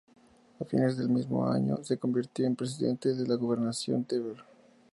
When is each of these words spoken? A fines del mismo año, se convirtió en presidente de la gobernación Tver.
A 0.59 0.65
fines 0.65 0.97
del 0.97 1.09
mismo 1.09 1.47
año, 1.47 1.77
se 1.83 1.99
convirtió 1.99 2.47
en 2.47 2.55
presidente 2.55 3.13
de 3.13 3.27
la 3.27 3.35
gobernación 3.35 4.03
Tver. 4.03 4.37